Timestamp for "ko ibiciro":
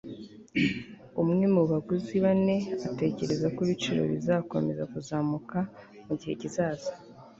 3.55-4.01